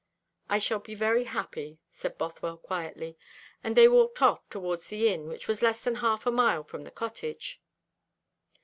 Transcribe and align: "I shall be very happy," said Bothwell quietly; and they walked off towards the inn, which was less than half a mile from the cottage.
"I 0.49 0.57
shall 0.57 0.79
be 0.79 0.95
very 0.95 1.25
happy," 1.25 1.77
said 1.91 2.17
Bothwell 2.17 2.57
quietly; 2.57 3.19
and 3.63 3.75
they 3.77 3.87
walked 3.87 4.19
off 4.19 4.49
towards 4.49 4.87
the 4.87 5.07
inn, 5.07 5.27
which 5.27 5.47
was 5.47 5.61
less 5.61 5.83
than 5.83 5.97
half 6.01 6.25
a 6.25 6.31
mile 6.31 6.63
from 6.63 6.81
the 6.81 6.89
cottage. 6.89 7.61